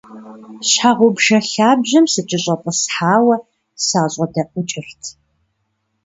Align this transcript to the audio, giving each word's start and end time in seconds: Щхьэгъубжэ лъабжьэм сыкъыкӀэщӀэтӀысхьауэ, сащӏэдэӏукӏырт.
Щхьэгъубжэ 0.69 1.37
лъабжьэм 1.51 2.05
сыкъыкӀэщӀэтӀысхьауэ, 2.13 3.35
сащӏэдэӏукӏырт. 3.85 5.03